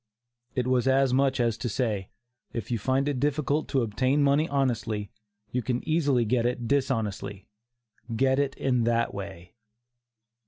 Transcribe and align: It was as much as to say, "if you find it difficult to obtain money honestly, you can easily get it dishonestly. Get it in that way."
It 0.55 0.65
was 0.65 0.87
as 0.87 1.13
much 1.13 1.39
as 1.39 1.59
to 1.59 1.69
say, 1.69 2.09
"if 2.53 2.71
you 2.71 2.79
find 2.79 3.07
it 3.07 3.19
difficult 3.19 3.67
to 3.67 3.83
obtain 3.83 4.23
money 4.23 4.49
honestly, 4.49 5.11
you 5.51 5.61
can 5.61 5.87
easily 5.87 6.25
get 6.25 6.43
it 6.47 6.67
dishonestly. 6.67 7.47
Get 8.15 8.39
it 8.39 8.55
in 8.55 8.85
that 8.85 9.13
way." 9.13 9.53